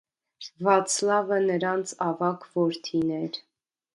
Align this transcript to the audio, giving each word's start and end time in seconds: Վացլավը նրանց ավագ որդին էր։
Վացլավը 0.67 1.37
նրանց 1.43 1.93
ավագ 2.07 2.49
որդին 2.57 3.15
էր։ 3.21 3.41